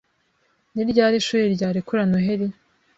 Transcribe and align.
Ni 0.73 0.83
ryari 0.89 1.15
ishuri 1.21 1.53
ryarekura 1.55 2.01
Noheri? 2.09 2.47